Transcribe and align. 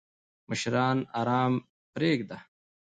مشران 0.49 0.97
آرام 1.19 1.53
پریږده! 1.93 2.37